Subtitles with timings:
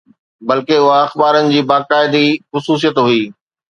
[0.47, 3.21] بلڪه اها اخبارن جي باقاعدي خصوصيت هئي.